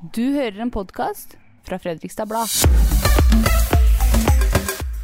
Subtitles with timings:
[0.00, 1.34] Du hører en podkast
[1.68, 2.48] fra Fredrikstad Blad.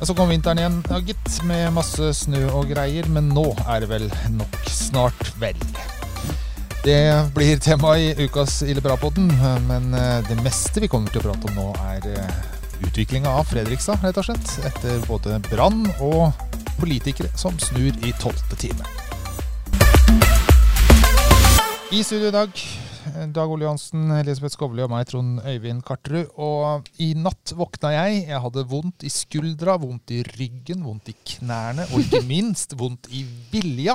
[0.01, 3.91] Så kom vinteren igjen, ja, gitt, med masse snø og greier, men nå er det
[3.91, 4.07] vel
[4.39, 5.61] nok snart vel.
[6.81, 6.97] Det
[7.37, 9.29] blir tema i ukas Ille bra-podden,
[9.69, 12.41] men eh, det meste vi kommer til å prate om nå, er eh,
[12.89, 14.57] utviklinga av Fredrikstad, rett og slett.
[14.65, 16.33] Etter både brann og
[16.81, 18.89] politikere som snur i tolvte time.
[21.93, 22.67] I studio i dag
[23.33, 26.33] Dag Ole Johansen, Elisabeth Skovli og meg, Trond Øyvind Karterud.
[26.43, 28.25] Og i natt våkna jeg.
[28.31, 33.11] Jeg hadde vondt i skuldra, vondt i ryggen, vondt i knærne, og ikke minst vondt
[33.15, 33.95] i vilja.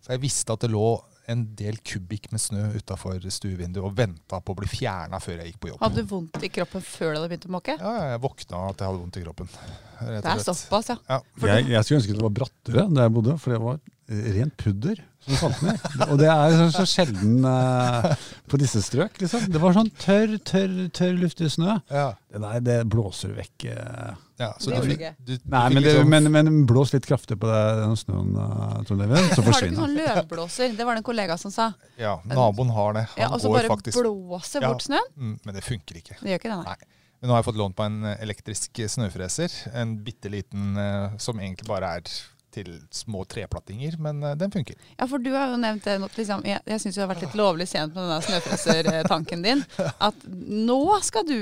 [0.00, 0.88] For jeg visste at det lå
[1.30, 5.52] en del kubikk med snø utafor stuevinduet og venta på å bli fjerna før jeg
[5.52, 5.84] gikk på jobb.
[5.84, 7.76] Hadde du vondt i kroppen før du hadde begynt å måke?
[7.78, 9.52] Ja, jeg våkna at jeg hadde vondt i kroppen.
[10.00, 10.98] rett og Det er såpass, ja.
[11.06, 11.20] Ja.
[11.46, 13.78] Jeg, jeg skulle ønske det var brattere der jeg bodde, for det var
[14.10, 15.82] rent pudder som falt ned.
[16.08, 18.06] Og det er så, så sjelden eh,
[18.50, 19.44] på disse strøk, liksom.
[19.52, 21.76] Det var sånn tørr, tørr, tørr luftig snø.
[21.92, 24.14] Ja, Det der det blåser vekk eh.
[24.40, 27.36] ja, så Det du, du, du Nei, men, det, liksom- men, men blås litt kraftig
[27.42, 30.74] på det, den snøen, uh, Trond Even, så Har du ikke forsvinner sånn løvblåser?
[30.78, 31.68] Det var det en kollega som sa.
[32.00, 33.04] Ja, naboen har det.
[33.12, 34.72] Han Ja, Og så bare faktisk blåser Ja.
[34.72, 35.12] bort snøen?
[35.14, 36.16] mm, Men det funker ikke.
[36.22, 36.74] Det gjør ikke det, nei.
[36.74, 36.96] Nei.
[37.20, 39.52] Men nå har jeg fått lånt meg en eh, elektrisk snøfreser.
[39.76, 42.14] En bitte liten eh, som egentlig bare er
[42.54, 44.76] til små treplattinger, men eh, den funker.
[44.98, 47.24] Ja, for du har jo nevnt det, nå, liksom, jeg, jeg syns du har vært
[47.26, 49.64] litt lovlig sent med denne snøfresertanken din.
[50.08, 51.36] At nå skal du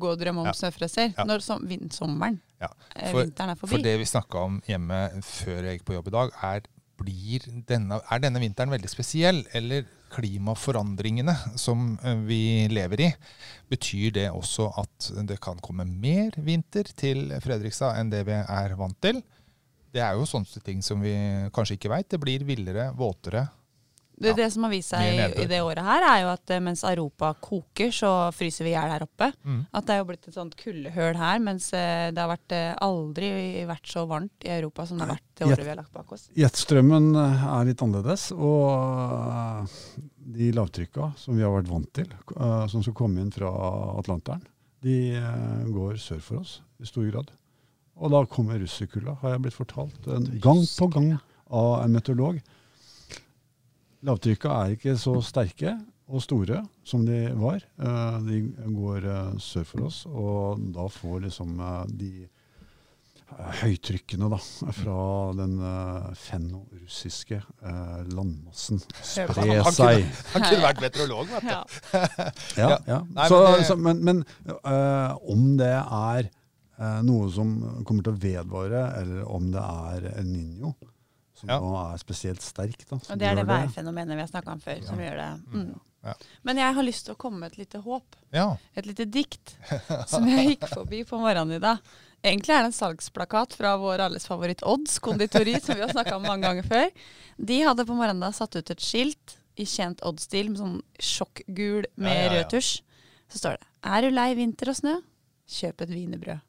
[0.00, 0.56] gå og drømme om Ja.
[0.58, 1.14] snøfreser.
[1.16, 1.24] Ja.
[1.28, 2.68] Når som, sommeren, Ja.
[2.96, 3.74] eh, For, vinteren er forbi.
[3.76, 7.42] for det vi snakka om hjemme før jeg gikk på jobb i dag, er blir
[7.66, 9.82] denne, er denne vinteren veldig spesiell, eller
[10.14, 13.08] klimaforandringene som eh, vi lever i,
[13.72, 18.76] betyr det også at det kan komme mer vinter til Fredrikstad enn det vi er
[18.78, 19.22] vant til?
[19.94, 21.14] Det er jo sånne ting som vi
[21.54, 22.08] kanskje ikke veit.
[22.10, 23.46] Det blir villere, våtere.
[24.16, 24.34] Det, Ja.
[24.34, 26.84] det som har vist seg i, i det året her, er jo at eh, mens
[26.86, 29.32] Europa koker, så fryser vi i hjel her oppe.
[29.42, 29.64] Mm.
[29.74, 32.76] At det er jo blitt et sånt kuldehøl her, mens eh, det har vært, eh,
[32.86, 33.32] aldri
[33.66, 36.14] vært så varmt i Europa som det har vært det året vi har lagt bak
[36.14, 36.28] oss.
[36.38, 39.66] Jetstrømmen er litt annerledes, og
[40.38, 42.10] de lavtrykka som vi har vært vant til,
[42.70, 43.50] som skal komme inn fra
[43.98, 44.46] Atlanteren,
[44.84, 45.18] de
[45.74, 47.34] går sør for oss i stor grad.
[47.96, 51.12] Og da kommer russerkulda, har jeg blitt fortalt en gang på gang
[51.54, 52.40] av en meteorolog.
[54.04, 55.76] Lavtrykka er ikke så sterke
[56.12, 57.62] og store som de var.
[57.80, 58.40] Eh, De
[58.74, 62.10] går eh, sør for oss, og da får liksom eh, de
[63.62, 64.36] høytrykkene da,
[64.76, 64.96] fra
[65.34, 70.04] den uh, fennorussiske eh, landmassen spre Han seg.
[70.34, 71.50] Han kunne vært meteorolog, vet du.
[71.50, 72.28] Ja.
[72.60, 72.98] Ja, Ja.
[73.16, 74.22] Nei, så, men det- så, men, men
[74.52, 76.28] uh, om det er
[76.78, 80.74] noe som kommer til å vedvare, eller om det er El Niño,
[81.34, 81.58] som Ja.
[81.60, 84.60] nå er spesielt sterk da, som Og det er det værfenomenet vi har snakka om
[84.60, 85.42] før, som gjør det.
[85.54, 85.80] Mm.
[86.04, 86.14] Ja.
[86.44, 88.16] Men jeg har lyst til å komme med et lite håp.
[88.32, 88.56] Ja.
[88.76, 89.54] Et lite dikt
[90.10, 91.78] som jeg gikk forbi på morgenen i dag.
[92.24, 96.16] Egentlig er det en salgsplakat fra vår alles favoritt Odds konditori, som vi har snakka
[96.16, 96.90] om mange ganger før.
[97.38, 101.84] De hadde på morgenen da satt ut et skilt i kjent Odds-stil, med sånn sjokkgul
[101.96, 102.42] med Ja, ja, ja.
[102.42, 102.80] rød tusj.
[103.28, 105.02] Så står det 'Er du lei vinter og snø?
[105.48, 106.40] Kjøp et wienerbrød'.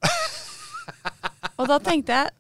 [1.58, 2.34] Og da tenkte jeg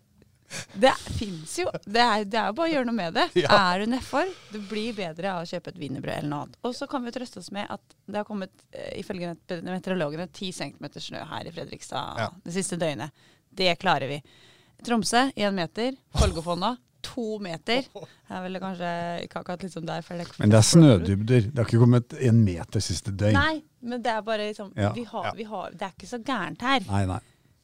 [0.77, 1.71] det fins jo.
[1.83, 3.23] Det er, det er jo bare å gjøre noe med det.
[3.43, 3.49] Ja.
[3.73, 6.59] Er du nedfor, det blir bedre av å kjøpe et wienerbrød eller noe annet.
[6.69, 10.27] Og så kan vi trøste oss med at det har kommet, eh, ifølge met- meteorologene,
[10.29, 12.29] 10 cm snø her i Fredrikstad Ja.
[12.45, 13.11] det siste døgnet.
[13.51, 14.21] Det klarer vi.
[14.85, 15.97] Tromsø én meter.
[16.13, 17.83] Folgefonna to meter.
[18.29, 18.93] Jeg ville kanskje
[19.25, 21.51] ikke akkurat liksom der det Men det er snødybder.
[21.51, 23.33] Det har ikke kommet en meter siste døgn.
[23.33, 24.93] Nei, men det er bare liksom Ja.
[24.93, 26.85] vi har, vi har, Det er ikke så gærent her.
[26.89, 27.19] Nei, nei.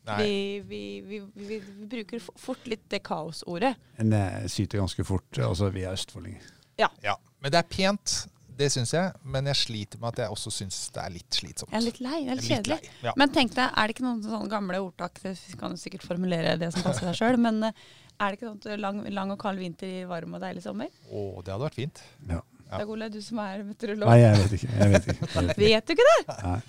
[0.07, 0.17] Nei.
[0.21, 0.35] Vi,
[0.65, 3.75] vi, vi, vi, vi bruker fort litt det kaosordet.
[4.01, 4.15] En
[4.49, 5.29] syter ganske fort.
[5.37, 6.47] Altså, vi er østfoldinger.
[6.81, 8.15] Ja, Men det er pent,
[8.57, 9.13] det syns jeg.
[9.23, 11.71] Men jeg sliter med at jeg også syns det er litt slitsomt.
[11.73, 12.19] Jeg er litt lei.
[12.25, 12.77] Det er litt kjedelig.
[12.85, 13.15] Litt ja.
[13.21, 16.55] Men tenk deg, er det ikke noen sånne gamle ordtak Det kan du sikkert formulere
[16.61, 17.83] det som passer deg sjøl, men eh,
[18.21, 20.91] er det ikke sånn lang, lang og kald vinter i varm og deilig sommer?
[21.09, 22.03] Å, det hadde vært fint.
[22.29, 22.41] Ja.
[22.71, 24.07] Dag Ole, du som er meteorolog.
[24.07, 24.69] Nei, jeg vet ikke.
[24.71, 25.27] Jeg vet ikke.
[25.27, 25.63] Jeg vet ikke.
[25.65, 26.35] Vet du ikke det?
[26.45, 26.59] Nei.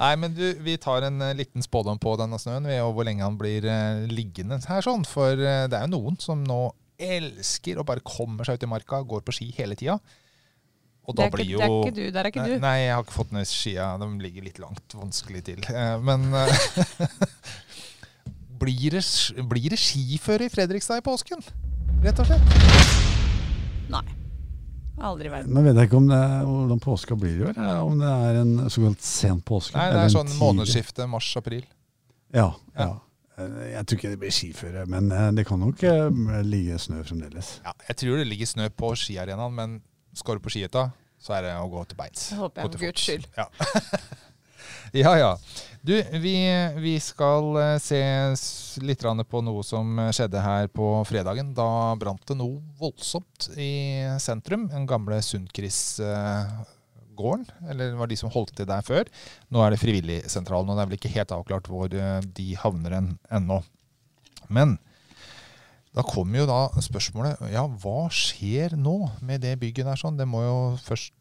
[0.00, 3.06] Nei, men du, vi tar en eh, liten spådom på denne snøen, vi, og hvor
[3.06, 5.04] lenge han blir uh, liggende her sånn.
[5.06, 6.58] For uh, det er jo noen som nå
[7.02, 10.00] elsker og bare kommer seg ut i marka, går på ski hele tida.
[11.06, 12.02] Og Det da blir jo det er ikke du.
[12.14, 12.56] Der er ikke du.
[12.62, 13.88] nei, jeg har ikke fått ned skia.
[13.98, 15.66] De ligger litt langt vanskelig til.
[16.06, 16.30] Men
[18.62, 19.04] blir, det,
[19.50, 21.42] blir det skiføre i Fredrikstad i påsken?
[22.06, 22.58] Rett og slett.
[23.90, 24.21] Nei.
[25.00, 25.54] Aldri i verden.
[25.54, 27.60] Nå vet jeg ikke om det, hvordan påska blir i år.
[27.82, 29.76] Om det er en såkalt sen påske.
[29.78, 31.64] Nei, det er sånn månedsskifte mars-april.
[32.34, 32.84] Ja, Ja.
[32.84, 32.92] ja.
[33.42, 36.10] Jeg tror ikke det blir skiføre, men eh, det kan nok eh,
[36.44, 37.54] ligge snø fremdeles.
[37.64, 39.78] Ja, jeg tror det ligger snø på skiarenaen, men
[40.14, 42.28] skal du på skihytta, så er det å gå til beins.
[42.28, 43.26] Det håper jeg for guds skyld.
[43.40, 43.46] Ja.
[45.04, 45.38] Ja, ja.
[45.82, 46.38] Du, vi,
[46.78, 47.98] vi skal eh, se
[48.86, 51.50] litt på noe som skjedde her på fredagen.
[51.56, 54.68] Da brant det noe voldsomt i sentrum.
[54.70, 57.46] Den gamle Sundkris-gården.
[57.66, 59.10] Eller det var de som holdt til der før.
[59.50, 62.92] Nå er det Frivilligsentralen, og det er vel ikke helt avklart hvor eh, de havner
[63.00, 63.58] en, ennå.
[64.52, 64.78] Men
[65.92, 70.16] da kommer jo da spørsmålet ja, hva skjer nå med det bygget der sånn?
[70.16, 71.12] Det må jo først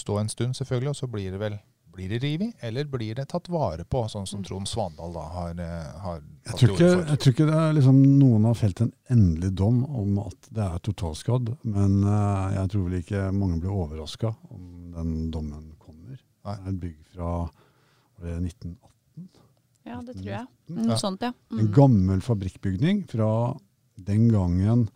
[0.00, 1.60] stå en stund, selvfølgelig, og så blir det vel
[1.96, 5.50] blir det revet, eller blir det tatt vare på, sånn som Trond Svandal da har,
[5.58, 7.10] eh, har Jeg tatt tror, til ikke, orde for?
[7.10, 10.64] jeg tror ikke det er liksom noen har felt en endelig dom om at det
[10.66, 16.20] er totalskadd, men eh, jeg tror vel ikke mange blir overraska om den dommen kommer.
[16.46, 16.56] Nei.
[16.56, 17.30] Det er et bygg fra
[18.16, 18.78] var det 1918.
[19.86, 20.46] Ja, det tror jeg.
[20.68, 20.76] Mm.
[20.82, 20.96] Noe Ja.
[20.98, 21.32] sånt, ja.
[21.52, 21.72] En Mm.
[21.72, 23.56] gammel fabrikkbygning fra
[23.96, 24.88] den gangen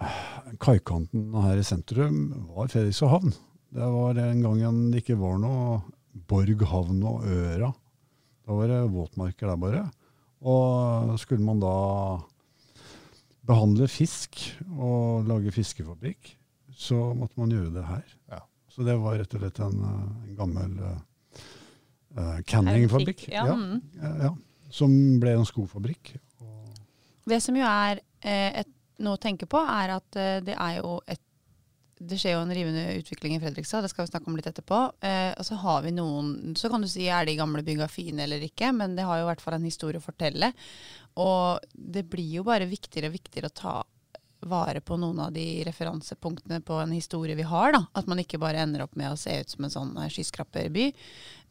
[0.00, 3.32] eh, kaikanten her i sentrum var Fredrikstad havn.
[3.74, 5.80] Det var den gangen det ikke var noe
[6.30, 7.72] Borg havn og Øra.
[8.44, 9.82] Da var det våtmarker der bare.
[10.46, 11.72] Og skulle man da
[13.44, 14.38] behandle fisk
[14.76, 16.36] og lage fiskefabrikk,
[16.70, 18.14] så måtte man gjøre det her.
[18.30, 18.40] Ja.
[18.70, 23.26] Så det var rett og slett en, eh, en gammel uh, canningfabrikk.
[23.32, 23.82] Ja, Ja, mm.
[24.00, 24.32] ja, ja.
[24.74, 26.14] Som ble en skofabrikk.
[26.42, 28.70] Og Det som jo er eh, et,
[29.02, 31.22] noe å tenke på, er at eh, det er jo et
[31.98, 34.80] det skjer jo en rivende utvikling i Fredrikstad, det skal vi snakke om litt etterpå.
[35.04, 38.26] Eh, og så har vi noen Så kan du si er de gamle bygga fine
[38.26, 40.50] eller ikke, men det har jo i hvert fall en historie å fortelle.
[41.22, 43.76] Og det blir jo bare viktigere og viktigere å ta
[44.44, 47.72] vare på noen av de referansepunktene på en historie vi har.
[47.72, 47.84] da.
[47.92, 50.90] At man ikke bare ender opp med å se ut som en sånn eh, skyskraperby.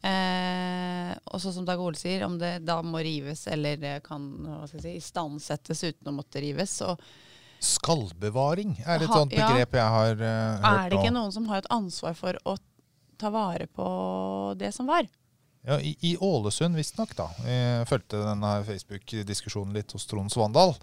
[0.04, 4.28] Eh, og så som Dag Ole sier, om det da må rives eller eh, kan
[4.44, 6.78] hva skal jeg si, istandsettes uten å måtte rives.
[6.82, 6.94] Så
[7.60, 9.46] Skallbevaring er et Ha- sånt ja.
[9.48, 12.56] begrep jeg har uh, hørt er det ikke noen som har et ansvar for å
[13.20, 13.86] ta vare på
[14.58, 15.06] det som var?
[15.64, 17.30] Ja, i, I Ålesund visstnok, da.
[17.46, 20.74] Jeg fulgte denne Facebook-diskusjonen litt hos Trond Svandal.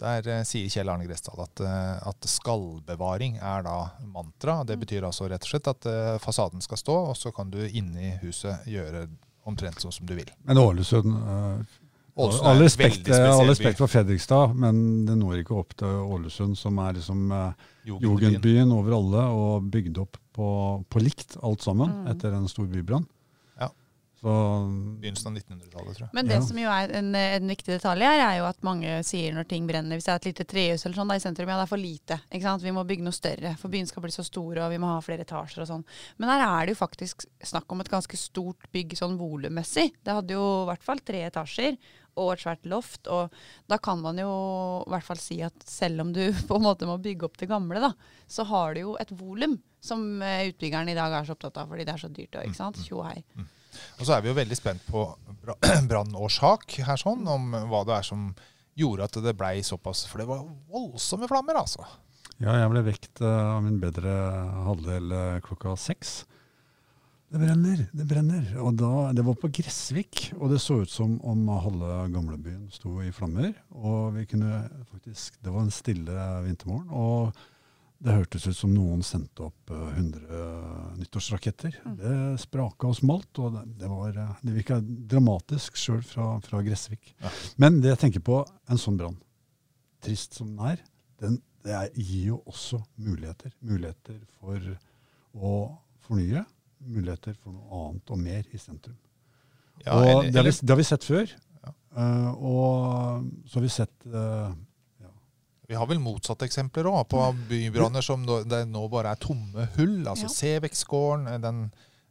[0.00, 3.76] Der eh, sier Kjell Arne Gressdal at, eh, at skallbevaring er da
[4.08, 4.62] mantra.
[4.64, 7.60] Det betyr altså rett og slett at eh, fasaden skal stå, og så kan du
[7.68, 9.04] inni huset gjøre
[9.44, 10.32] omtrent sånn som du vil.
[10.48, 11.76] Men Ålesund eh,
[12.16, 16.78] Ålesund All respekt, all respekt for Fredrikstad, men det når ikke opp til Ålesund, som
[16.78, 18.20] er liksom eh, Jugendbyen.
[18.38, 20.46] jugendbyen over alle, og bygd opp på,
[20.88, 22.06] på likt alt sammen Mm.
[22.14, 23.04] etter en stor bybrann.
[23.60, 23.68] Ja.
[24.22, 24.30] Så
[25.02, 26.08] Begynnelsen av 1900-tallet, tror jeg.
[26.14, 26.40] Men det Ja.
[26.46, 29.66] som jo er en, en viktig detalj her, er jo at mange sier når ting
[29.68, 31.72] brenner, hvis det er et lite trehus eller sånn da, i sentrum, ja det er
[31.74, 32.20] for lite.
[32.32, 32.62] ikke sant?
[32.62, 35.00] Vi må bygge noe større, for byen skal bli så stor og vi må ha
[35.04, 35.84] flere etasjer og sånn.
[36.18, 39.90] Men her er det jo faktisk snakk om et ganske stort bygg sånn volummessig.
[40.02, 41.76] Det hadde jo i hvert fall tre etasjer
[42.20, 43.32] og et svært loft, og
[43.70, 44.30] da kan man jo
[44.84, 47.50] i hvert fall si at selv om du på en måte må bygge opp det
[47.50, 47.92] gamle, da,
[48.30, 51.70] så har du jo et volum som eh, utbyggeren i dag er så opptatt av
[51.70, 52.80] fordi det er så dyrt og ikke sant.
[52.86, 53.18] Tjo hei.
[53.98, 55.04] Og så er vi jo veldig spent på
[55.90, 58.28] brannårsak her sånn, om hva det er som
[58.78, 61.84] gjorde at det blei såpass For det var voldsomme flammer, altså.
[62.42, 64.14] ja, jeg ble vekt eh, av min bedre
[64.68, 66.22] halvdel eh, klokka seks.
[67.34, 68.44] Det brenner, det brenner.
[68.62, 73.00] Og da, det var på Gressvik, og det så ut som om halve gamlebyen sto
[73.02, 73.48] i flammer.
[73.74, 74.60] Og vi kunne
[74.92, 76.94] faktisk Det var en stille vintermorgen.
[76.94, 77.34] og
[78.04, 81.80] det hørtes ut som noen sendte opp eh, 100 nyttårsraketter.
[81.98, 86.62] Det spraka og smalt, og det, det, var, eh, det virka dramatisk sjøl fra, fra
[86.62, 87.16] Gressvik.
[87.18, 87.34] Ja.
[87.58, 89.18] Men det jeg tenker på, en sånn brann,
[90.06, 90.86] trist som den er,
[91.18, 93.56] den, det gir jo også muligheter.
[93.64, 94.74] Muligheter for
[95.34, 95.56] å
[96.04, 96.44] fornye,
[96.86, 98.96] muligheter for noe annet og mer i sentrum.
[99.84, 101.32] Ja, og eller- det, har vi, det har vi sett før.
[101.64, 101.72] Ja.
[101.94, 104.54] Uh, og så har vi sett eh,
[105.68, 109.64] Vi har vel motsatte eksempler òg, på bybranner som nå, det nå bare er tomme
[109.78, 110.02] hull.
[110.10, 110.32] Altså Ja.
[110.34, 111.62] Seveksgården, den,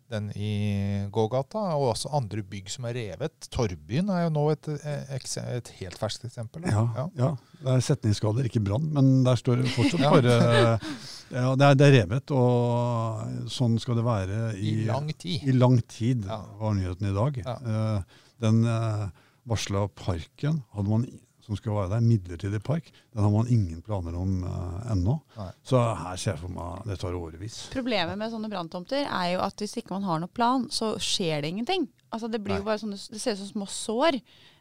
[0.10, 3.48] den i gågata, og også andre bygg som er revet.
[3.54, 6.66] Torvbyen er jo nå et, et, helt ferskt eksempel.
[6.66, 6.88] Ja,
[7.20, 7.30] ja.
[7.62, 10.10] Det er setningsskader, ikke brann, men der står det fortsatt Ja.
[10.10, 10.80] bare
[11.34, 15.44] ja, det, er, det er revet, og sånn skal det være i, I lang tid.
[15.50, 16.40] i lang tid, Ja.
[16.62, 17.42] var nyheten i dag.
[17.44, 17.56] Ja.
[17.60, 19.08] Eh, den uh,
[19.50, 21.06] varsla parken hadde man,
[21.44, 25.18] som skal være der, midlertidig park, den har man ingen planer om uh, ennå.
[25.38, 25.50] Nei.
[25.68, 27.58] Så her ser jeg for meg det tar årevis.
[27.74, 31.44] Problemet med sånne branntomter er jo at hvis ikke man har noen plan, så skjer
[31.44, 31.90] det ingenting.
[32.14, 32.62] Altså Det blir Nei.
[32.64, 34.20] jo bare sånne, det ser ut som små sår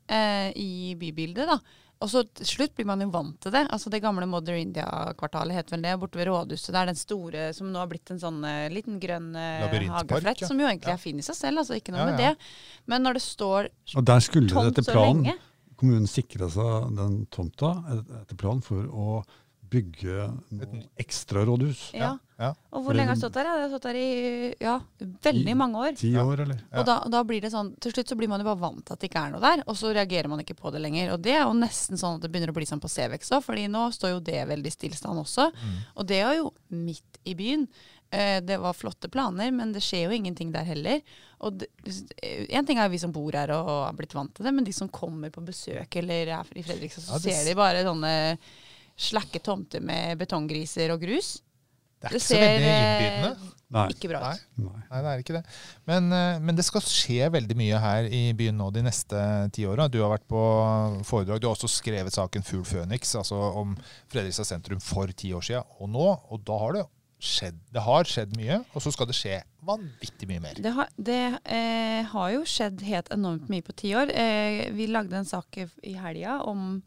[0.08, 1.46] eh, i bybildet.
[1.52, 1.58] da.
[2.02, 3.62] Og så til slutt blir man jo vant til det.
[3.70, 6.72] Altså Det gamle Mother India-kvartalet het vel det, borte ved rådhuset.
[6.74, 10.42] Det er den store som nå har blitt en sånn eh, liten grønn eh, hageflett,
[10.42, 10.48] ja.
[10.50, 10.98] som jo egentlig Ja.
[10.98, 12.32] er fin i seg selv, altså ikke noe Ja, med det.
[12.90, 15.38] Men når det står tomt så lenge Og der skulle det etter planen
[15.82, 19.22] Kommunen sikra seg den tomta et- etter planen for å
[19.72, 20.26] bygge
[20.58, 21.88] noe ekstra rådhus.
[21.96, 22.12] Ja.
[22.42, 22.48] Ja.
[22.74, 23.46] Og hvor lenge har det- stått der?
[23.46, 24.74] Jeg har stått der i ja,
[25.22, 25.94] veldig mange år.
[25.96, 26.58] Ti år, eller?
[26.72, 26.80] Ja.
[26.80, 28.92] Og da, da blir det sånn, Til slutt så blir man jo bare vant til
[28.96, 31.12] at det ikke er noe der, og så reagerer man ikke på det lenger.
[31.14, 33.44] Og det er jo nesten sånn at det begynner å bli sånn på Cevex òg,
[33.46, 35.48] fordi nå står jo det veldig stillstand også.
[35.54, 35.76] Mm.
[35.96, 37.68] Og det er jo midt i byen.
[38.12, 41.00] Eh, Det var flotte planer, men det skjer jo ingenting der heller.
[41.40, 41.62] Og
[42.22, 44.64] Én En ting er vi som bor her og har blitt vant til det, men
[44.64, 47.84] de som kommer på besøk eller er i Fredrikstad, så Ja, det ser de bare
[47.86, 48.38] sånne
[49.02, 51.40] slakke tomter med betonggriser og grus.
[52.02, 53.50] Det er ikke så veldig eh, innbydende.
[53.72, 53.84] Nei.
[53.94, 54.32] ikke bra Nei.
[54.36, 54.56] ut.
[54.60, 54.80] Nei.
[54.90, 55.42] Nei, det er ikke det.
[55.88, 59.20] Men, eh, men det skal skje veldig mye her i byen nå de neste
[59.54, 59.86] ti åra.
[59.88, 60.42] Du har vært på
[61.08, 61.40] foredrag.
[61.40, 63.76] Du har også skrevet saken Fugl Føniks altså om
[64.12, 66.10] Fredrikstad sentrum for ti år siden og nå.
[66.34, 66.84] Og da har det
[67.22, 70.58] skjedd, det har skjedd mye, og så skal det skje vanvittig mye mer.
[70.58, 74.10] Det, har, det eh, har jo skjedd helt enormt mye på ti år.
[74.10, 76.80] Eh, vi lagde en sak i helga om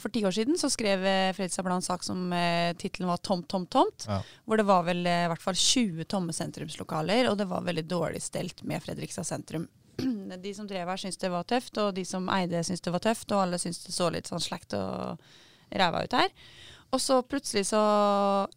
[0.00, 3.46] For ti år siden så skrev eh, Fredrikstad en sak som eh, tittelen var 'Tomt,
[3.48, 4.06] tomt, tomt'.
[4.08, 4.22] Ja.
[4.44, 7.86] Hvor det var vel eh, i hvert fall 20 tomme sentrumslokaler, og det var veldig
[7.86, 9.68] dårlig stelt med Fredrikstad sentrum.
[10.44, 13.04] De som drev her syntes det var tøft, og de som eide syntes det var
[13.06, 15.22] tøft, og alle syntes det så litt sånn slakt og
[15.70, 16.32] ræva ut her.
[16.94, 17.80] Og så plutselig så,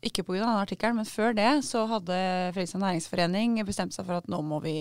[0.06, 0.38] ikke pga.
[0.44, 2.18] denne artikkelen, men før det, så hadde
[2.54, 4.76] Fredrikstad Næringsforening bestemt seg for at nå må vi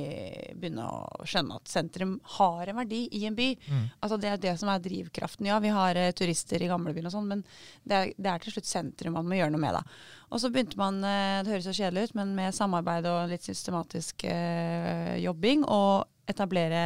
[0.52, 3.48] begynne å skjønne at sentrum har en verdi i en by.
[3.64, 3.86] Mm.
[4.00, 5.48] Altså Det er det som er drivkraften.
[5.48, 7.46] Ja, vi har uh, turister i gamlebyen og sånn, men
[7.88, 9.82] det er, det er til slutt sentrum man må gjøre noe med, da.
[10.26, 13.46] Og så begynte man, uh, det høres så kjedelig ut, men med samarbeid og litt
[13.46, 16.84] systematisk uh, jobbing, og etablere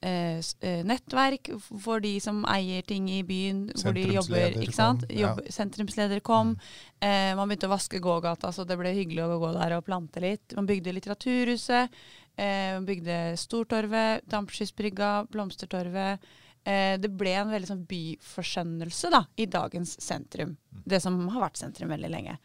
[0.00, 1.50] eh, eh, nettverk
[1.82, 4.58] for de som eier ting i byen, hvor de jobber.
[4.62, 5.04] Ikke sant?
[5.06, 5.34] kom, ja.
[5.54, 6.56] Sentrumsleder kom.
[7.00, 10.22] Eh, man begynte å vaske gågata, så det ble hyggelig å gå der og plante
[10.24, 10.56] litt.
[10.58, 11.96] Man bygde Litteraturhuset.
[12.38, 16.22] Eh, man bygde Stortorvet, Dampskysbrygga, Blomstertorvet.
[16.64, 20.56] Eh, det ble en veldig sånn byforskjønnelse da, i dagens sentrum.
[20.68, 22.38] Det som har vært sentrum veldig lenge.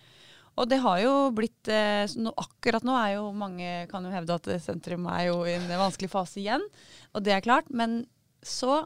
[0.62, 4.36] Og det har jo blitt eh, nå, Akkurat nå er jo mange kan jo hevde
[4.38, 6.62] at sentrum er jo i en vanskelig fase igjen.
[7.14, 7.72] Og det er klart.
[7.74, 8.04] Men
[8.46, 8.84] så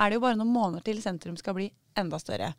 [0.00, 1.66] er det jo bare noen måneder til sentrum skal bli
[1.98, 2.52] enda større.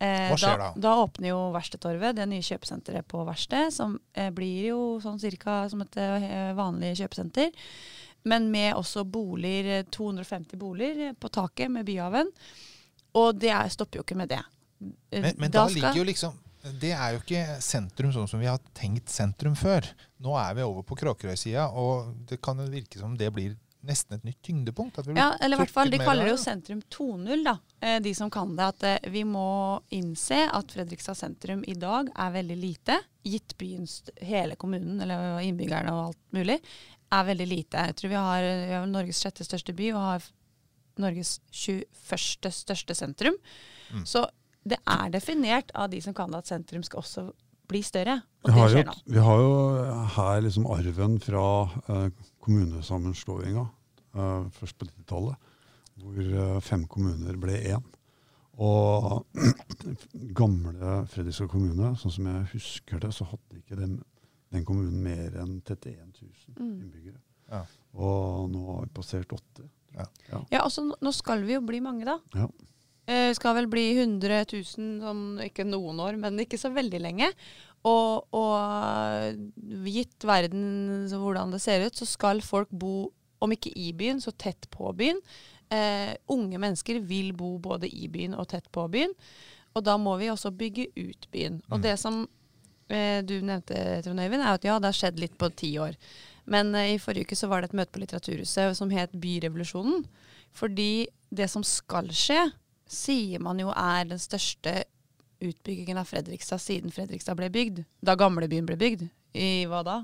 [0.00, 0.70] Eh, Hva skjer da?
[0.86, 5.62] Da åpner jo Verkstedtorvet, det nye kjøpesenteret på Verksted, som eh, blir jo sånn cirka
[5.72, 7.52] som et eh, vanlig kjøpesenter.
[8.26, 12.32] Men med også boliger, eh, 250 boliger på taket med Byhaven.
[13.16, 14.42] Og det er, stopper jo ikke med det.
[14.80, 16.42] Men, Men, da, da, skal- ligger jo liksom
[16.80, 19.86] Det er jo ikke sentrum sånn som vi har tenkt sentrum før.
[20.22, 23.54] Nå er vi over på Kråkerøy-sida, og det kan virke som det blir
[23.86, 24.98] nesten et nytt tyngdepunkt.
[24.98, 27.58] At vi Ja, eller i hvert fall, De kaller det jo sentrum 2.0, da.
[27.80, 28.68] Eh, de som kan det.
[28.74, 32.98] At eh, vi må innse at Fredrikstad sentrum i dag er veldig lite.
[33.26, 36.58] Gitt byens, hele kommunen, eller innbyggerne og alt mulig,
[37.12, 37.86] er veldig lite.
[37.90, 40.26] Jeg tror vi har, vi har Norges sjette største by og har
[40.98, 42.50] Norges 21.
[42.50, 43.36] største sentrum.
[43.92, 44.04] Mm.
[44.08, 44.24] Så
[44.66, 47.26] det er definert av de som kan at sentrum skal også
[47.70, 48.20] bli større.
[48.44, 48.94] Og Vi det har, jo, skjer nå.
[49.14, 49.52] vi har jo
[50.16, 51.44] her liksom arven fra
[51.88, 52.08] eh,
[52.46, 53.64] kommunesammenslåinga
[54.14, 55.36] eh, først på 90-tallet,
[56.02, 57.84] hvor eh, fem kommuner ble én.
[58.56, 59.26] Og
[60.40, 63.98] gamle Fredrikstad kommune, sånn som jeg husker det, så hadde ikke den,
[64.54, 66.68] den kommunen mer enn 31 000 Mm.
[66.80, 67.18] innbyggere.
[67.52, 67.60] Ja.
[67.94, 69.66] Og nå har vi passert 80.
[70.50, 72.16] Ja, og så nå- nå skal vi jo bli mange, da.
[72.34, 72.46] Ja.
[73.06, 77.28] Eh, skal vel bli 100 000 om ikke noen år, men ikke så veldig lenge.
[77.86, 83.12] Og, og gitt verden så hvordan det ser ut, så skal folk bo,
[83.44, 85.20] om ikke i byen, så tett på byen.
[85.70, 89.12] Eh, unge mennesker vil bo både i byen og tett på byen.
[89.76, 91.60] Og da må vi også bygge ut byen.
[91.70, 91.82] Og Mm.
[91.82, 92.22] det som
[92.88, 95.94] eh, du nevnte, Trond Øyvind, er at ja, det har skjedd litt på ti år.
[96.46, 100.06] Men eh, i forrige uke så var det et møte på Litteraturhuset som het Byrevolusjonen.
[100.54, 102.52] Fordi det som skal skje,
[102.86, 104.84] sier man jo er den største
[105.42, 107.84] utbyggingen av Fredrikstad siden Fredrikstad ble bygd.
[108.00, 109.08] Da gamlebyen ble bygd.
[109.36, 109.96] I hva da?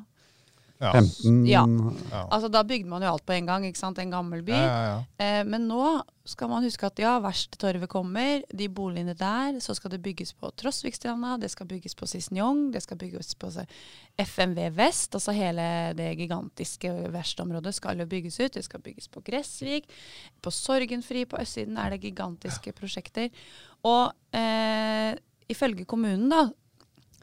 [0.83, 0.93] Ja.
[0.99, 1.63] 15 Ja.
[2.11, 2.25] Ja.
[2.29, 3.67] Altså Da bygde man jo alt på en gang.
[3.67, 3.99] ikke sant?
[3.99, 4.53] En gammel by.
[4.53, 4.99] Ja, ja, ja.
[5.23, 9.59] Eh, men nå skal man huske at ja, Verkstedtorvet kommer, de boligene der.
[9.63, 13.51] Så skal det bygges på Trosvikstranda, det skal bygges på Sisnjong, det skal bygges på
[14.19, 15.15] FMV Vest.
[15.15, 15.65] Altså hele
[15.99, 18.55] det gigantiske verkstedområdet skal jo bygges ut.
[18.55, 19.91] Det skal bygges på Gressvik.
[20.43, 23.31] På Sorgenfri på østsiden er det gigantiske prosjekter.
[23.83, 25.15] Og eh,
[25.51, 26.47] ifølge kommunen, da,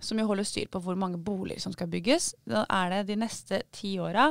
[0.02, 3.16] som jo holder styr på hvor mange boliger som skal bygges, da er det de
[3.16, 4.30] neste ti åra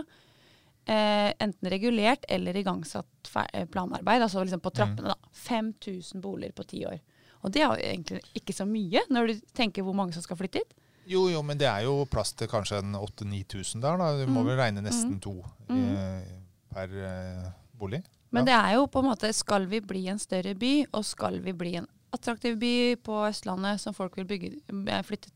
[0.88, 5.08] eh, enten regulert eller igangsatt eh, planarbeid, altså liksom på trappene.
[5.14, 5.16] da.
[5.32, 6.98] 5000 boliger på ti år.
[7.42, 10.36] Og det er jo egentlig ikke så mye, når du tenker hvor mange som skal
[10.40, 10.72] flytte hit.
[11.08, 13.96] Jo, jo, men det er jo plass til kanskje en 8000-9000 der.
[13.96, 14.08] da.
[14.18, 14.46] Du må Mm.
[14.46, 15.36] vel regne nesten to
[15.70, 16.42] i, Mm.
[16.74, 18.02] per eh, bolig.
[18.30, 18.50] Men Ja.
[18.50, 21.52] det er jo på en måte Skal vi bli en større by, og skal vi
[21.52, 25.30] bli en attraktiv by på Østlandet som folk vil bygge, eh, flytte,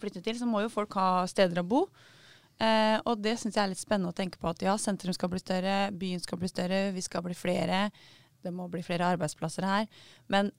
[0.00, 1.84] flytte til, så må jo folk ha steder å bo.
[2.60, 5.30] Eh, og det syns jeg er litt spennende å tenke på at ja, sentrum skal
[5.32, 7.86] bli større, byen skal bli større, vi skal bli flere.
[8.40, 9.88] Det må bli flere arbeidsplasser her.
[10.32, 10.52] Men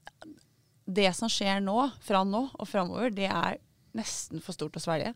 [0.86, 3.60] det som skjer nå, fra nå og framover, det er
[3.98, 5.13] nesten for stort å svelge.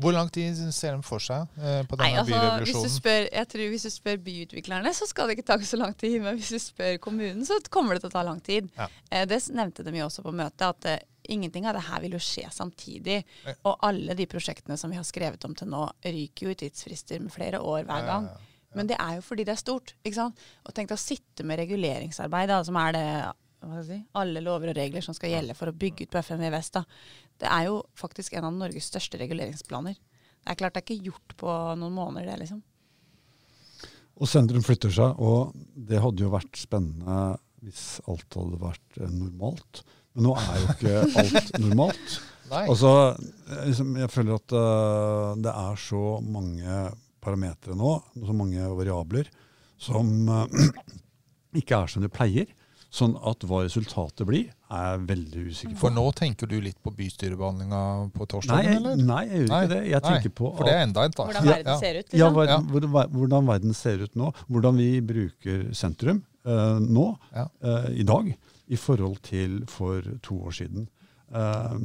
[0.00, 2.64] Hvor lang tid ser de for seg eh, på Nei, denne byrevolusjonen?
[2.64, 5.80] hvis du spør, jeg tror hvis du spør byutviklerne, så skal det ikke ta så
[5.80, 6.16] lang tid.
[6.24, 8.70] Men hvis du spør kommunen, så kommer det til å ta lang tid.
[8.78, 8.88] Ja.
[9.10, 12.16] Eh, det nevnte de jo også på møtet, at eh, ingenting av det her vil
[12.16, 13.20] jo skje samtidig.
[13.46, 13.54] Nei.
[13.68, 17.22] Og alle de prosjektene som vi har skrevet om til nå, ryker jo i tidsfrister
[17.22, 18.26] med flere år hver gang.
[18.30, 18.48] Ja, ja, ja.
[18.72, 19.94] Men det er jo fordi det er stort.
[20.00, 20.42] ikke sant?
[20.64, 23.06] Og tenk deg å sitte med reguleringsarbeid, da, som er det
[23.62, 26.10] hva skal jeg si, alle lover og regler som skal gjelde for å bygge ut
[26.10, 26.74] på FMV Vest.
[26.74, 26.82] da.
[27.38, 29.94] Det er jo faktisk en av Norges største reguleringsplaner.
[30.42, 32.62] Det er klart det er ikke gjort på noen måneder, det, liksom.
[34.18, 39.12] Og sentrum flytter seg, og det hadde jo vært spennende hvis alt hadde vært eh,
[39.14, 39.84] normalt.
[40.14, 42.18] Men nå er jo ikke alt normalt.
[42.52, 42.88] Altså,
[43.64, 46.74] liksom, jeg føler at uh, det er så mange
[47.24, 47.94] parametere nå,
[48.28, 49.30] så mange variabler,
[49.80, 50.42] som uh,
[51.62, 52.50] ikke er som det pleier.
[52.92, 55.80] Sånn at hva resultatet blir, er jeg veldig usikker på.
[55.86, 57.80] For nå tenker du litt på bystyrebehandlinga
[58.12, 59.00] på Nei, torsdag, Nei, eller?
[59.00, 59.80] nei, jeg gjør ikke det.
[59.94, 61.24] Jeg tenker på For det er enda et, da.
[61.30, 62.12] Hvordan verden ser ut.
[62.12, 62.36] ja, Liksom.
[62.42, 64.28] verden, hvor- hvordan verden ser ut nå.
[64.52, 67.46] Hvordan vi bruker sentrum uh, nå, Ja.
[67.64, 68.28] uh, i dag,
[68.72, 70.88] i forhold til for to år siden.
[71.28, 71.78] Eh,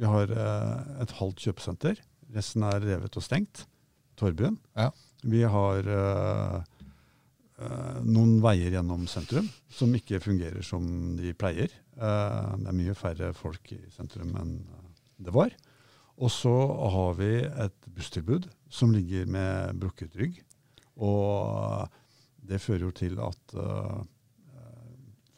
[0.00, 2.00] vi har eh, et halvt kjøpesenter.
[2.34, 3.66] Resten er revet og stengt.
[4.18, 4.56] Torbjørn.
[4.78, 4.90] Ja.
[5.26, 6.56] Vi har eh,
[7.58, 11.72] eh, noen veier gjennom sentrum som ikke fungerer som de pleier.
[11.94, 14.56] Det er mye færre folk i sentrum enn
[15.22, 15.52] det var.
[16.18, 16.54] Og så
[16.94, 20.40] har vi et busstilbud som ligger med brukket rygg.
[20.98, 21.86] Og
[22.42, 23.54] det fører jo til at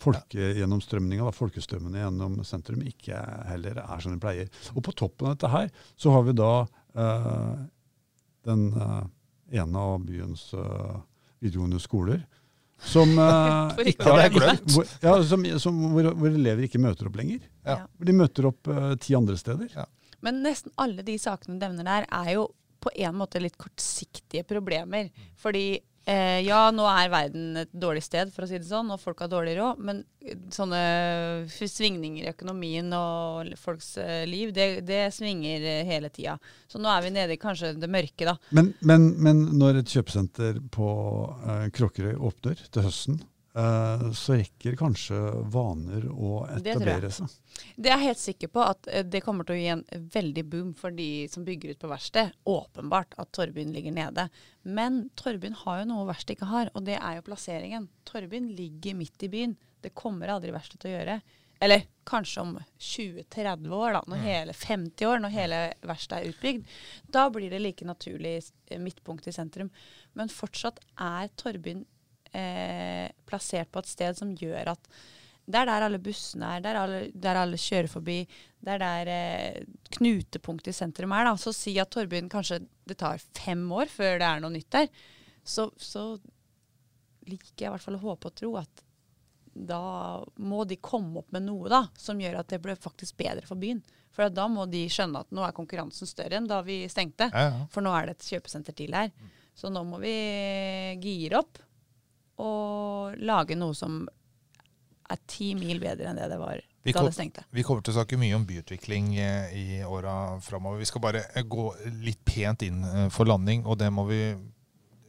[0.03, 4.51] folkegjennomstrømninga, da, folkestrømmene gjennom sentrum, ikke heller er som de pleier.
[4.75, 7.53] Og på toppen av dette her så har vi da eh,
[8.47, 9.05] den eh,
[9.63, 10.99] ene av byens eh,
[11.41, 12.25] videregående skoler
[12.83, 17.09] som eh, ikke ikke Ja, er hvor, ja, som, som, hvor, hvor elever ikke møter
[17.09, 17.41] opp lenger.
[17.65, 17.83] Ja.
[17.97, 19.73] Hvor de møter opp eh, ti andre steder.
[20.25, 22.49] Men nesten alle de sakene du nevner der, er jo
[22.85, 25.09] på en måte litt kortsiktige problemer.
[25.41, 29.03] Fordi eh, ja, nå er verden et dårlig sted, for å si det sånn, og
[29.03, 30.81] folk har dårlig råd, men eh, sånne
[31.51, 36.39] svingninger i økonomien og folks eh, liv, det, det svinger eh, hele tida.
[36.71, 38.37] Så nå er vi nede i kanskje det mørke, da.
[38.57, 40.91] Men, men, men når et kjøpesenter på
[41.47, 43.23] eh, Kråkerøy åpner til høsten,
[44.13, 45.17] så rekker kanskje
[45.53, 47.33] vaner å etablere seg.
[47.77, 50.45] Det er jeg helt sikker på at eh, det kommer til å gi en veldig
[50.53, 52.35] boom for de som bygger ut på verksted.
[52.53, 54.27] Åpenbart at Torbyen ligger nede.
[54.63, 57.89] Men Torbyen har jo noe verkstedet ikke har, og det er jo plasseringen.
[58.05, 59.57] Torbyen ligger midt i byen.
[59.81, 61.19] Det kommer aldri verkstedet til å gjøre.
[61.65, 66.79] Eller kanskje om 20-30 år, da, når hele 50 år, når hele verkstedet er utbygd.
[67.17, 68.37] Da blir det like naturlig
[68.69, 69.73] eh, midtpunkt i sentrum.
[70.13, 71.87] Men fortsatt er Torvbyen
[72.37, 74.91] eh, plassert på et sted som gjør at
[75.47, 78.17] det er der alle bussene er, der alle, der alle kjører forbi.
[78.67, 81.29] Det er der eh, knutepunktet i sentrum er.
[81.29, 81.37] da.
[81.39, 84.91] Så si at Torbyen kanskje det tar fem år før det er noe nytt der.
[85.47, 86.17] Så, så
[87.31, 88.83] liker jeg i hvert fall å håpe og tro at
[89.57, 89.81] da
[90.37, 93.59] må de komme opp med noe da, som gjør at det blir faktisk bedre for
[93.61, 93.81] byen.
[94.17, 97.31] For da må de skjønne at nå er konkurransen større enn da vi stengte.
[97.33, 97.65] Ja, ja.
[97.73, 99.15] For nå er det et kjøpesenter til her.
[99.57, 100.13] Så nå må vi
[101.01, 101.63] gire opp
[102.43, 104.05] og lage noe som
[105.11, 107.45] er ti mil bedre enn det det var Vi da det stengte.
[107.55, 110.81] Vi kommer til å snakke mye om byutvikling eh, i åra framover.
[110.83, 111.69] Vi skal bare eh, gå
[112.03, 114.21] litt pent inn eh, for landing, og det må vi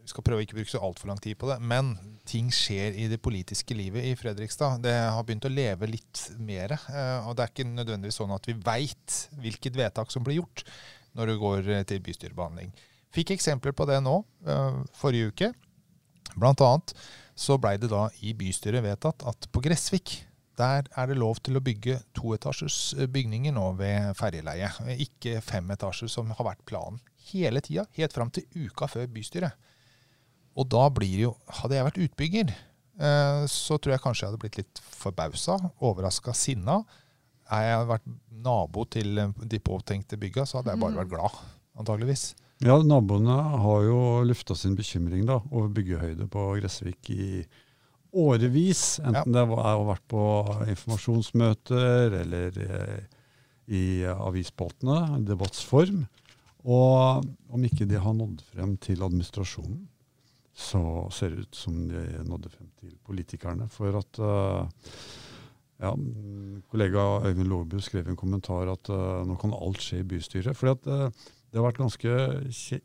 [0.07, 1.57] Vi skal prøve å ikke bruke så altfor lang tid på det.
[1.59, 1.91] Men
[2.23, 4.79] ting skjer i det politiske livet i Fredrikstad.
[4.79, 6.77] Det har begynt å leve litt mer.
[7.27, 10.63] Og det er ikke nødvendigvis sånn at vi veit hvilket vedtak som blir gjort
[11.11, 12.71] når det går til bystyrebehandling.
[13.11, 14.15] Fikk eksempler på det nå,
[14.95, 15.51] forrige uke.
[16.35, 16.93] Blant annet
[17.37, 20.17] så blei det da i bystyret vedtatt at på Gressvik
[20.57, 24.71] der er det lov til å bygge toetasjers eh, bygninger nå ved ferjeleie.
[25.03, 26.97] Ikke fem etasjer, som har vært planen
[27.29, 29.53] hele tida, helt fram til uka før bystyret.
[30.57, 32.55] Og da blir jo Hadde jeg vært utbygger,
[32.97, 36.79] eh, så tror jeg kanskje jeg hadde blitt litt forbausa, overraska, sinna.
[37.51, 38.09] Hadde jeg vært
[38.49, 41.37] nabo til eh, de påtenkte bygga, så hadde jeg bare vært glad,
[41.77, 42.31] antageligvis.
[42.65, 47.43] Ja, Naboene har jo lufta sin bekymring da, over byggehøyde på Gressvik i
[48.17, 48.97] årevis.
[49.05, 50.23] Enten det har vært på
[50.65, 53.03] informasjonsmøter eller eh,
[53.69, 56.07] i avisspaltene, debattsform.
[56.65, 57.21] Og
[57.53, 59.85] om ikke de har nådd frem til administrasjonen,
[60.57, 60.81] så
[61.13, 63.69] ser det ut som de nådde frem til politikerne.
[63.69, 64.91] For at eh,
[65.77, 65.91] Ja,
[66.73, 70.57] kollega Øyvind Lågbu skrev i en kommentar at eh, nå kan alt skje i bystyret.
[70.57, 72.15] fordi at det har vært ganske
[72.53, 72.79] kje,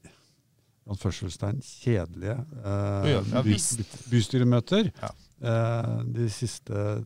[1.63, 5.11] kjedelige eh, Ja, ja, by, by- bystyremøter Ja.
[5.43, 7.05] eh, de siste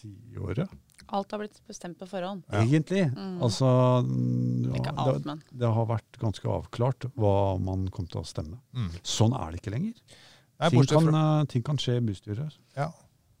[0.00, 0.68] tiåret,
[1.14, 2.42] Alt har blitt bestemt på forhånd.
[2.50, 2.64] Ja.
[2.64, 3.04] egentlig.
[3.14, 3.36] Mm.
[3.46, 3.66] Altså,
[4.02, 5.42] mm, ja, alt, det, men.
[5.54, 8.58] det har vært ganske avklart hva man kom til å stemme.
[8.74, 8.88] Mm.
[9.06, 9.94] Sånn er det ikke lenger.
[10.58, 12.58] Nei, Ting kan, fra, eh, ting kan skje i bystyret.
[12.76, 12.88] ja.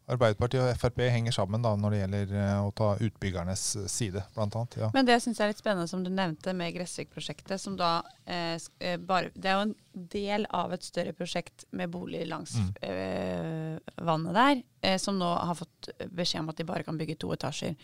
[0.06, 4.54] Arbeiderpartiet og Frp henger sammen da, når det gjelder eh, å ta utbyggernes side, blant
[4.54, 4.76] annet.
[4.78, 4.90] Ja.
[4.94, 7.58] Men det syns jeg er litt spennende, som du nevnte med Gressvik-prosjektet.
[7.60, 9.74] som da eh, eh, bare, Det er jo en
[10.14, 12.70] del av et større prosjekt med bolig langs Mm.
[12.86, 17.18] eh, vannet der, eh, som nå har fått beskjed om at de bare kan bygge
[17.18, 17.74] to etasjer.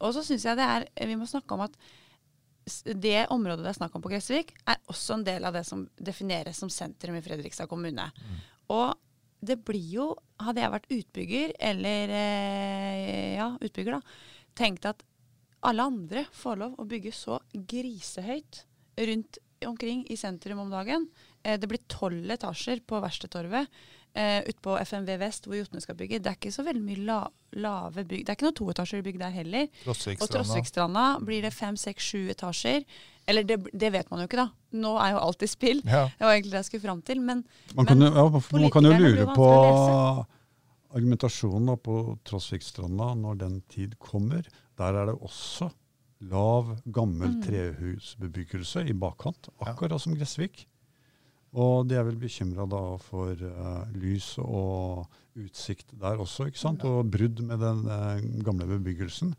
[0.00, 1.74] Og så syns jeg det er Vi må snakke om at
[2.84, 5.86] det området det er snakk om på Gressvik, er også en del av det som
[5.98, 8.10] defineres som sentrum i Fredrikstad kommune.
[8.68, 8.92] Og
[9.40, 10.06] det blir jo,
[10.42, 15.04] hadde jeg vært utbygger, eller eh, ja, utbygger, da, tenkt at
[15.66, 18.64] alle andre får lov å bygge så grisehøyt
[19.08, 21.08] rundt omkring i sentrum om dagen.
[21.42, 23.66] Eh, det blir tolv etasjer på Verkstedtorvet
[24.14, 26.20] eh, ute på FMV Vest, hvor Jotne skal bygge.
[26.22, 27.20] Det er ikke så veldig mye la,
[27.58, 28.24] lave bygg.
[28.24, 29.70] Det er ikke noe toetasjer bygg der heller.
[29.86, 30.26] Og.
[30.26, 32.86] Trosvikstranda blir det fem, seks, sju etasjer.
[33.28, 34.48] Eller det, det vet man jo ikke, da.
[34.80, 35.82] Nå er jo alt i spill.
[35.84, 36.06] Ja.
[36.16, 37.20] Det var egentlig det jeg skulle fram til.
[37.20, 37.42] Men
[37.76, 38.24] Man kan, jo, ja,
[38.56, 39.48] man kan jo lure på
[40.96, 44.48] argumentasjonen da, på Trosvikstranda når den tid kommer.
[44.80, 45.68] Der er det også
[46.30, 47.42] lav, gammel Mm.
[47.44, 49.72] trehusbebyggelse i bakkant, Ja.
[49.72, 50.66] akkurat som Gressvik.
[51.54, 52.66] Og de er vel bekymra
[53.00, 56.82] for uh, lys og utsikt der også, ikke sant?
[56.84, 59.34] Og brudd med den uh, gamle bebyggelsen.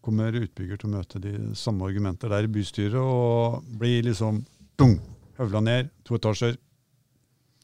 [0.00, 4.40] Kommer utbygger til å møte de samme argumenter der i bystyret og blir liksom
[4.80, 4.96] dung,
[5.36, 6.56] høvla ned, to etasjer.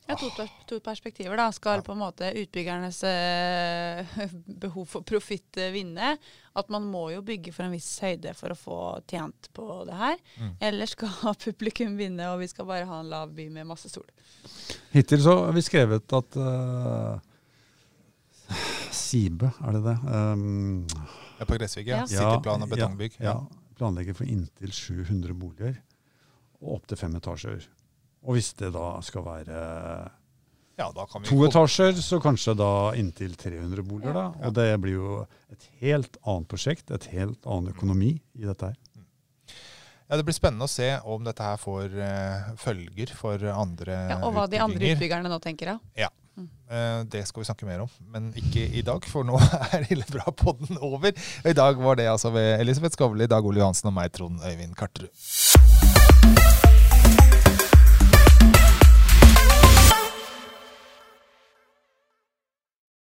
[0.07, 1.37] ja, to, to perspektiver.
[1.37, 1.49] da.
[1.53, 4.19] Skal på en måte utbyggernes eh,
[4.63, 6.13] behov for profitt eh, vinne?
[6.57, 9.97] At man må jo bygge for en viss høyde for å få tjent på det
[9.97, 10.21] her.
[10.37, 10.53] Mm.
[10.69, 14.07] Eller skal publikum vinne, og vi skal bare ha en lav by med masse sol?
[14.93, 17.17] Hittil så har vi skrevet at uh,
[18.95, 19.97] Sibe, er det det?
[20.05, 20.85] Um,
[21.39, 22.03] Ja, på Gressvik, ja.
[22.05, 22.07] Ja.
[22.09, 23.19] Cityplan og betongbygg.
[23.21, 23.35] Ja,
[23.77, 25.75] planlegger for inntil 700 boliger
[26.63, 27.67] og opptil fem etasjer.
[28.27, 29.59] Og hvis det da skal være
[30.77, 34.13] Ja, da kan vi to etasjer, så kanskje da inntil 300 boliger.
[34.17, 34.25] da.
[34.49, 35.21] Og det blir jo
[35.53, 38.77] et helt annet prosjekt, et helt annen økonomi i dette her.
[40.09, 44.19] Ja, Det blir spennende å se om dette her får uh, følger for andre Ja,
[44.23, 45.79] og hva de andre utbyggerne nå tenker, da.
[46.07, 46.11] ja.
[46.37, 49.39] Eh, Det skal vi snakke mer om, men ikke i dag, for nå
[49.77, 51.13] er Hillebra-podden over.
[51.47, 54.75] I dag var det altså ved Elisabeth Skovli, Dag Ole Johansen og meg, Trond Øyvind
[54.77, 55.13] Karterud.